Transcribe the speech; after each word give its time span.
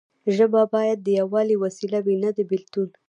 ژبه 0.35 0.61
باید 0.73 0.99
د 1.01 1.07
یووالي 1.19 1.55
وسیله 1.63 1.99
وي 2.05 2.15
نه 2.23 2.29
د 2.37 2.39
بیلتون. 2.49 2.89